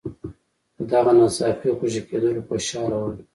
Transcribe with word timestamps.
په 0.75 0.81
دغه 0.91 1.11
ناڅاپي 1.19 1.69
خوشي 1.77 2.01
کېدلو 2.09 2.41
خوشاله 2.47 2.97
ول. 2.99 3.15